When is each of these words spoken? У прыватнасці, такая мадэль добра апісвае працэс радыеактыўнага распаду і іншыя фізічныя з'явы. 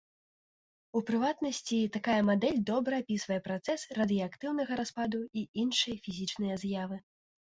У 0.99 0.99
прыватнасці, 1.07 1.77
такая 1.97 2.15
мадэль 2.29 2.61
добра 2.69 2.93
апісвае 3.05 3.37
працэс 3.47 3.83
радыеактыўнага 3.97 4.73
распаду 4.81 5.21
і 5.43 5.45
іншыя 5.65 5.95
фізічныя 6.07 6.55
з'явы. 6.63 6.97